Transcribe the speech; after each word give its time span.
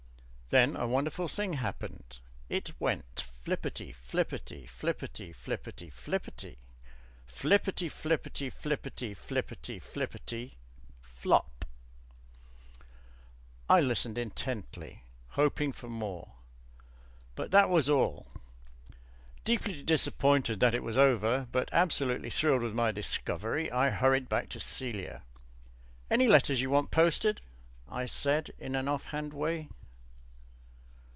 Then 0.53 0.75
a 0.75 0.85
wonderful 0.85 1.29
thing 1.29 1.53
happened. 1.53 2.17
It 2.49 2.71
went 2.77 3.23
Flipperty 3.45 3.93
flipperty 3.95 4.67
flipperty 4.67 5.31
flipperty 5.33 5.89
flipperty 5.89 6.57
flipperty 7.25 7.89
flipperty 7.89 8.51
flipperty 8.51 9.13
flipperty 9.13 9.81
flipperty 9.81 10.51
FLOP. 11.01 11.63
I 13.69 13.79
listened 13.79 14.17
intently, 14.17 15.05
hoping 15.39 15.71
for 15.71 15.87
more... 15.87 16.33
but 17.37 17.51
that 17.51 17.69
was 17.69 17.87
all. 17.89 18.27
Deeply 19.45 19.81
disappointed 19.81 20.59
that 20.59 20.75
it 20.75 20.83
was 20.83 20.97
over, 20.97 21.47
but 21.53 21.69
absolutely 21.71 22.29
thrilled 22.29 22.61
with 22.63 22.73
my 22.73 22.91
discovery, 22.91 23.71
I 23.71 23.89
hurried 23.89 24.27
back 24.27 24.49
to 24.49 24.59
Celia. 24.59 25.23
"Any 26.09 26.27
letters 26.27 26.59
you 26.59 26.69
want 26.69 26.91
posted?" 26.91 27.39
I 27.87 28.05
said 28.05 28.51
in 28.59 28.75
an 28.75 28.89
off 28.89 29.05
hand 29.05 29.31
way. 29.33 29.69